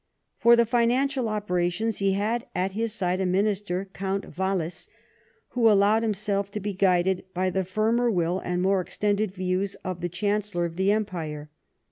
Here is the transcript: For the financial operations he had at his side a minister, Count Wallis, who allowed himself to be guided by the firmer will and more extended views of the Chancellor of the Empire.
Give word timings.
For 0.39 0.55
the 0.55 0.65
financial 0.65 1.29
operations 1.29 1.99
he 1.99 2.13
had 2.13 2.47
at 2.55 2.71
his 2.71 2.91
side 2.91 3.19
a 3.19 3.25
minister, 3.27 3.87
Count 3.93 4.35
Wallis, 4.35 4.89
who 5.49 5.69
allowed 5.69 6.01
himself 6.01 6.49
to 6.53 6.59
be 6.59 6.73
guided 6.73 7.23
by 7.35 7.51
the 7.51 7.63
firmer 7.63 8.09
will 8.09 8.39
and 8.39 8.63
more 8.63 8.81
extended 8.81 9.31
views 9.31 9.75
of 9.83 10.01
the 10.01 10.09
Chancellor 10.09 10.65
of 10.65 10.75
the 10.75 10.91
Empire. 10.91 11.51